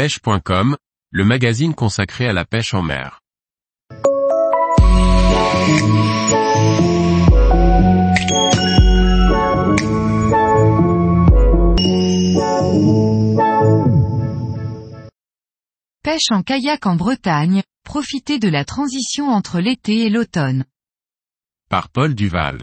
pêche.com, 0.00 0.78
le 1.10 1.24
magazine 1.26 1.74
consacré 1.74 2.26
à 2.26 2.32
la 2.32 2.46
pêche 2.46 2.72
en 2.72 2.80
mer. 2.80 3.20
Pêche 16.02 16.30
en 16.30 16.42
kayak 16.44 16.86
en 16.86 16.96
Bretagne, 16.96 17.62
profitez 17.84 18.38
de 18.38 18.48
la 18.48 18.64
transition 18.64 19.28
entre 19.28 19.60
l'été 19.60 20.06
et 20.06 20.08
l'automne. 20.08 20.64
Par 21.68 21.90
Paul 21.90 22.14
Duval. 22.14 22.62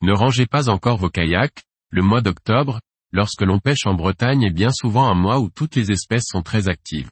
Ne 0.00 0.14
rangez 0.14 0.46
pas 0.46 0.70
encore 0.70 0.96
vos 0.96 1.10
kayaks, 1.10 1.62
le 1.90 2.00
mois 2.00 2.22
d'octobre, 2.22 2.80
lorsque 3.12 3.42
l'on 3.42 3.58
pêche 3.58 3.86
en 3.86 3.94
Bretagne 3.94 4.42
est 4.42 4.52
bien 4.52 4.70
souvent 4.70 5.06
un 5.06 5.14
mois 5.14 5.40
où 5.40 5.50
toutes 5.50 5.76
les 5.76 5.90
espèces 5.90 6.26
sont 6.26 6.42
très 6.42 6.68
actives. 6.68 7.10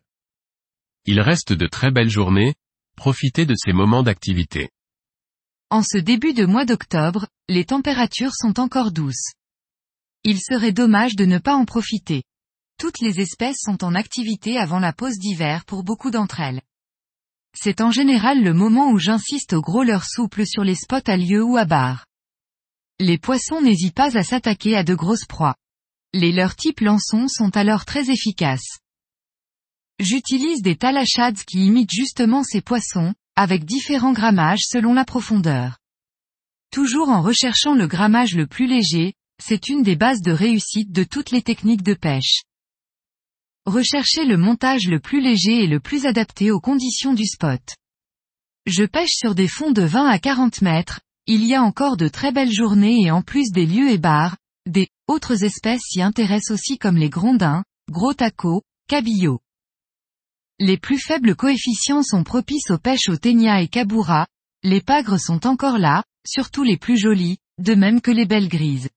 Il 1.05 1.20
reste 1.20 1.52
de 1.52 1.66
très 1.66 1.91
belles 1.91 2.10
journées, 2.10 2.55
profitez 2.96 3.46
de 3.46 3.55
ces 3.56 3.72
moments 3.72 4.02
d'activité. 4.02 4.70
En 5.70 5.82
ce 5.82 5.98
début 5.98 6.34
de 6.34 6.46
mois 6.46 6.64
d'octobre, 6.64 7.27
les 7.48 7.64
températures 7.64 8.34
sont 8.34 8.60
encore 8.60 8.92
douces. 8.92 9.32
Il 10.24 10.41
serait 10.41 10.72
dommage 10.72 11.16
de 11.16 11.24
ne 11.24 11.38
pas 11.38 11.55
en 11.55 11.64
profiter. 11.64 12.22
Toutes 12.78 13.00
les 13.00 13.20
espèces 13.20 13.58
sont 13.60 13.84
en 13.84 13.94
activité 13.94 14.58
avant 14.58 14.80
la 14.80 14.92
pause 14.92 15.19
d'hiver 15.19 15.64
pour 15.64 15.83
beaucoup 15.83 16.10
d'entre 16.10 16.41
elles. 16.41 16.60
C'est 17.55 17.80
en 17.80 17.91
général 17.91 18.42
le 18.42 18.52
moment 18.52 18.91
où 18.91 18.98
j'insiste 18.98 19.55
au 19.55 19.62
gros 19.62 19.83
leurre 19.83 20.05
souple 20.05 20.47
sur 20.47 20.62
les 20.62 20.74
spots 20.74 21.08
à 21.08 21.16
lieu 21.16 21.42
ou 21.42 21.56
à 21.56 21.64
barre. 21.64 22.06
Les 22.98 23.19
poissons 23.19 23.60
n'hésitent 23.60 23.94
pas 23.94 24.16
à 24.16 24.22
s'attaquer 24.22 24.77
à 24.77 24.84
de 24.84 24.94
grosses 24.94 25.24
proies. 25.27 25.56
Les 26.19 26.33
leurres 26.33 26.56
type 26.56 26.80
lançon 26.80 27.29
sont 27.29 27.55
alors 27.59 27.84
très 27.84 28.09
efficaces. 28.09 28.79
J'utilise 30.01 30.62
des 30.62 30.75
talachads 30.75 31.45
qui 31.47 31.66
imitent 31.66 31.92
justement 31.92 32.42
ces 32.42 32.62
poissons, 32.62 33.14
avec 33.36 33.67
différents 33.67 34.14
grammages 34.14 34.62
selon 34.62 34.95
la 34.95 35.05
profondeur. 35.05 35.77
Toujours 36.70 37.11
en 37.11 37.20
recherchant 37.20 37.75
le 37.75 37.86
grammage 37.86 38.34
le 38.34 38.47
plus 38.47 38.67
léger, 38.67 39.12
c'est 39.45 39.69
une 39.69 39.83
des 39.83 39.95
bases 39.95 40.23
de 40.23 40.33
réussite 40.33 40.91
de 40.91 41.05
toutes 41.05 41.33
les 41.33 41.42
techniques 41.42 41.83
de 41.83 41.92
pêche. 41.92 42.45
Recherchez 43.67 44.25
le 44.25 44.39
montage 44.39 44.89
le 44.89 45.01
plus 45.01 45.20
léger 45.20 45.64
et 45.64 45.67
le 45.67 45.80
plus 45.80 46.06
adapté 46.06 46.51
aux 46.51 46.61
conditions 46.61 47.12
du 47.12 47.27
spot. 47.27 47.61
Je 48.64 48.84
pêche 48.84 49.12
sur 49.12 49.34
des 49.34 49.48
fonds 49.48 49.70
de 49.70 49.83
20 49.83 50.08
à 50.08 50.19
40 50.19 50.62
mètres, 50.62 51.03
il 51.27 51.45
y 51.45 51.55
a 51.55 51.62
encore 51.62 51.98
de 51.98 52.08
très 52.08 52.33
belles 52.33 52.55
journées 52.55 53.03
et 53.03 53.11
en 53.11 53.20
plus 53.20 53.51
des 53.51 53.67
lieux 53.67 53.91
et 53.91 53.98
bars, 53.98 54.39
des 54.64 54.89
autres 55.08 55.44
espèces 55.44 55.82
s'y 55.82 56.02
intéressent 56.02 56.52
aussi 56.52 56.78
comme 56.78 56.96
les 56.96 57.10
grondins, 57.10 57.64
gros 57.90 58.14
tacos, 58.14 58.62
cabillots. 58.88 59.40
Les 60.58 60.78
plus 60.78 60.98
faibles 60.98 61.36
coefficients 61.36 62.02
sont 62.02 62.24
propices 62.24 62.70
aux 62.70 62.78
pêches 62.78 63.08
au 63.08 63.16
ténia 63.16 63.60
et 63.60 63.68
caboura, 63.68 64.27
les 64.62 64.80
pagres 64.80 65.20
sont 65.20 65.46
encore 65.46 65.78
là, 65.78 66.02
surtout 66.27 66.62
les 66.62 66.77
plus 66.77 66.96
jolis, 66.96 67.38
de 67.58 67.74
même 67.74 68.00
que 68.00 68.10
les 68.10 68.27
belles 68.27 68.48
grises. 68.48 68.88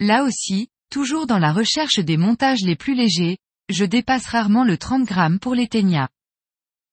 Là 0.00 0.24
aussi, 0.24 0.68
toujours 0.90 1.26
dans 1.26 1.38
la 1.38 1.52
recherche 1.52 1.98
des 1.98 2.16
montages 2.16 2.62
les 2.62 2.76
plus 2.76 2.94
légers, 2.94 3.38
je 3.68 3.84
dépasse 3.84 4.26
rarement 4.26 4.64
le 4.64 4.76
30 4.76 5.04
grammes 5.04 5.38
pour 5.38 5.54
les 5.54 5.68
ténias. 5.68 6.08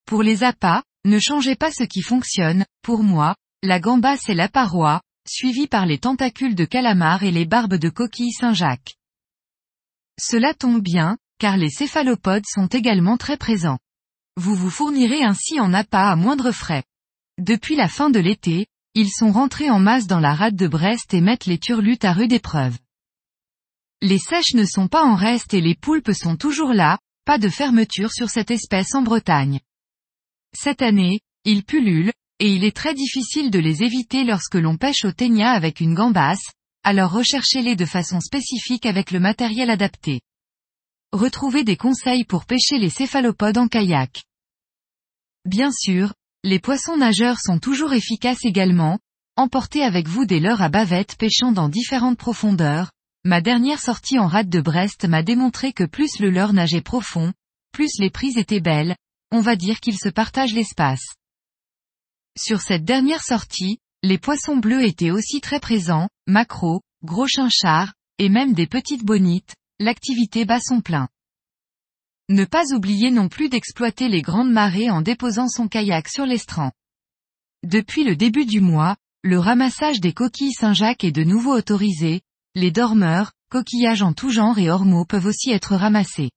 Pour 0.06 0.24
les 0.24 0.44
appâts, 0.44 0.84
ne 1.04 1.20
changez 1.20 1.56
pas 1.56 1.72
ce 1.72 1.84
qui 1.84 2.02
fonctionne, 2.02 2.66
pour 2.84 3.04
moi, 3.04 3.36
la 3.64 3.80
gambasse 3.80 4.30
et 4.30 4.36
la 4.36 4.48
paroi, 4.48 5.02
suivis 5.28 5.68
par 5.68 5.86
les 5.86 6.00
tentacules 6.00 6.56
de 6.56 6.66
calamar 6.66 7.24
et 7.24 7.32
les 7.32 7.46
barbes 7.46 7.76
de 7.76 7.90
coquille 7.90 8.32
Saint-Jacques. 8.32 8.96
Cela 10.20 10.54
tombe 10.54 10.82
bien, 10.82 11.18
car 11.40 11.58
les 11.58 11.70
céphalopodes 11.70 12.46
sont 12.48 12.68
également 12.68 13.18
très 13.18 13.38
présents. 13.38 13.80
Vous 14.38 14.56
vous 14.56 14.70
fournirez 14.70 15.24
ainsi 15.24 15.60
en 15.60 15.74
appât 15.74 16.10
à 16.10 16.16
moindre 16.16 16.52
frais. 16.52 16.84
Depuis 17.38 17.76
la 17.76 17.88
fin 17.88 18.10
de 18.10 18.20
l'été, 18.20 18.68
ils 18.94 19.10
sont 19.10 19.32
rentrés 19.32 19.70
en 19.70 19.80
masse 19.80 20.08
dans 20.08 20.20
la 20.20 20.36
rade 20.36 20.56
de 20.56 20.68
Brest 20.68 21.14
et 21.14 21.22
mettent 21.22 21.46
les 21.46 21.58
turlutes 21.58 22.06
à 22.06 22.14
rude 22.14 22.34
épreuve. 22.34 22.78
Les 24.02 24.20
sèches 24.20 24.54
ne 24.54 24.66
sont 24.66 24.88
pas 24.88 25.04
en 25.04 25.16
reste 25.16 25.54
et 25.54 25.62
les 25.62 25.76
poulpes 25.76 26.12
sont 26.12 26.36
toujours 26.36 26.74
là, 26.74 27.00
pas 27.26 27.38
de 27.38 27.50
fermeture 27.50 28.12
sur 28.12 28.30
cette 28.30 28.52
espèce 28.52 28.96
en 28.96 29.02
Bretagne. 29.02 29.60
Cette 30.54 30.82
année, 30.82 31.22
ils 31.46 31.64
pullulent, 31.64 32.12
et 32.42 32.48
il 32.48 32.64
est 32.64 32.76
très 32.76 32.96
difficile 32.96 33.52
de 33.52 33.60
les 33.60 33.84
éviter 33.84 34.24
lorsque 34.24 34.56
l'on 34.56 34.76
pêche 34.76 35.06
au 35.06 35.12
ténia 35.12 35.52
avec 35.52 35.80
une 35.80 35.94
gambasse, 35.94 36.50
alors 36.84 37.12
recherchez-les 37.12 37.76
de 37.76 37.86
façon 37.86 38.20
spécifique 38.20 38.88
avec 38.88 39.12
le 39.12 39.20
matériel 39.20 39.70
adapté. 39.70 40.22
Retrouvez 41.12 41.64
des 41.64 41.78
conseils 41.78 42.26
pour 42.26 42.46
pêcher 42.46 42.80
les 42.80 42.90
céphalopodes 42.90 43.60
en 43.60 43.68
kayak. 43.68 44.24
Bien 45.46 45.72
sûr, 45.72 46.16
les 46.44 46.58
poissons 46.58 46.98
nageurs 46.98 47.40
sont 47.40 47.60
toujours 47.60 47.94
efficaces 47.94 48.44
également, 48.44 48.98
emportez 49.36 49.84
avec 49.84 50.08
vous 50.08 50.26
des 50.26 50.40
leurres 50.40 50.64
à 50.64 50.70
bavette 50.70 51.18
pêchant 51.18 51.52
dans 51.52 51.70
différentes 51.70 52.18
profondeurs, 52.18 52.90
Ma 53.24 53.40
dernière 53.40 53.80
sortie 53.80 54.18
en 54.18 54.26
rade 54.26 54.50
de 54.50 54.62
Brest 54.62 55.08
m'a 55.08 55.22
démontré 55.22 55.74
que 55.74 55.84
plus 55.84 56.18
le 56.20 56.32
leurre 56.32 56.54
nageait 56.54 56.82
profond, 56.82 57.34
plus 57.72 58.00
les 58.00 58.10
prises 58.10 58.40
étaient 58.40 58.60
belles, 58.60 58.96
on 59.32 59.42
va 59.42 59.56
dire 59.56 59.80
qu'ils 59.80 60.00
se 60.00 60.10
partagent 60.10 60.56
l'espace. 60.56 61.06
Sur 62.38 62.62
cette 62.62 62.86
dernière 62.86 63.24
sortie, 63.24 63.80
les 64.04 64.18
poissons 64.18 64.58
bleus 64.58 64.84
étaient 64.84 65.12
aussi 65.12 65.42
très 65.42 65.60
présents, 65.60 66.10
macros, 66.28 66.82
gros 67.04 67.28
chinchards, 67.28 67.94
et 68.20 68.30
même 68.30 68.54
des 68.54 68.68
petites 68.68 69.04
bonites, 69.04 69.56
l'activité 69.80 70.46
bat 70.46 70.60
son 70.60 70.82
plein. 70.82 71.10
Ne 72.30 72.46
pas 72.46 72.74
oublier 72.74 73.12
non 73.12 73.28
plus 73.28 73.50
d'exploiter 73.50 74.08
les 74.08 74.22
grandes 74.22 74.52
marées 74.52 74.90
en 74.90 75.02
déposant 75.02 75.50
son 75.50 75.68
kayak 75.68 76.08
sur 76.08 76.26
l'estran. 76.26 76.72
Depuis 77.64 78.04
le 78.04 78.16
début 78.16 78.46
du 78.46 78.62
mois, 78.62 78.96
le 79.24 79.38
ramassage 79.38 80.00
des 80.00 80.14
coquilles 80.14 80.54
Saint-Jacques 80.54 81.04
est 81.04 81.12
de 81.12 81.24
nouveau 81.24 81.54
autorisé, 81.54 82.22
les 82.56 82.72
dormeurs, 82.72 83.34
coquillages 83.50 84.02
en 84.02 84.14
tout 84.14 84.30
genre 84.30 84.58
et 84.58 84.70
ormeaux 84.70 85.06
peuvent 85.06 85.26
aussi 85.26 85.52
être 85.52 85.76
ramassés. 85.76 86.32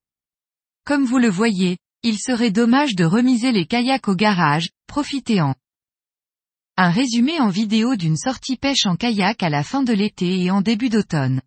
Comme 0.85 1.05
vous 1.05 1.19
le 1.19 1.31
voyez, 1.31 1.79
il 2.03 2.19
serait 2.19 2.51
dommage 2.51 2.95
de 2.95 3.05
remiser 3.05 3.53
les 3.53 3.67
kayaks 3.67 4.09
au 4.09 4.15
garage, 4.15 4.71
profitez-en. 4.87 5.55
Un 6.77 6.91
résumé 6.91 7.39
en 7.39 7.51
vidéo 7.51 7.95
d'une 7.95 8.17
sortie 8.17 8.57
pêche 8.57 8.87
en 8.87 8.97
kayak 8.97 9.45
à 9.45 9.49
la 9.49 9.63
fin 9.63 9.85
de 9.85 9.93
l'été 9.93 10.43
et 10.43 10.51
en 10.51 10.61
début 10.61 10.89
d'automne. 10.89 11.41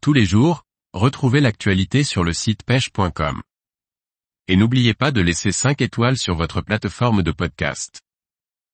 Tous 0.00 0.12
les 0.12 0.24
jours, 0.24 0.62
retrouvez 0.92 1.40
l'actualité 1.40 2.04
sur 2.04 2.22
le 2.22 2.32
site 2.32 2.62
pêche.com. 2.62 3.42
Et 4.46 4.54
n'oubliez 4.54 4.94
pas 4.94 5.10
de 5.10 5.20
laisser 5.20 5.50
5 5.50 5.80
étoiles 5.80 6.16
sur 6.16 6.36
votre 6.36 6.60
plateforme 6.60 7.24
de 7.24 7.32
podcast. 7.32 8.02